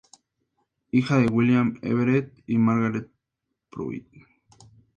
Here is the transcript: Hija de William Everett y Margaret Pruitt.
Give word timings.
Hija 0.89 1.19
de 1.19 1.27
William 1.27 1.77
Everett 1.83 2.33
y 2.47 2.57
Margaret 2.57 3.07
Pruitt. 3.69 4.07